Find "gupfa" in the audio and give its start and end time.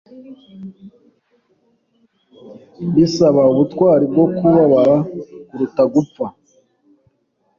5.93-6.25